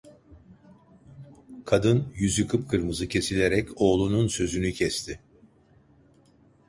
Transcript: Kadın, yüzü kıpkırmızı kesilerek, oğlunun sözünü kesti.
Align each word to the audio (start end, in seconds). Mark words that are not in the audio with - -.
Kadın, 1.65 2.13
yüzü 2.15 2.47
kıpkırmızı 2.47 3.07
kesilerek, 3.07 3.69
oğlunun 3.81 4.27
sözünü 4.27 4.73
kesti. 4.73 5.19